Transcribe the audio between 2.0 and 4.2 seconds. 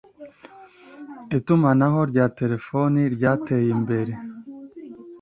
rya telefoni ryateyimbere.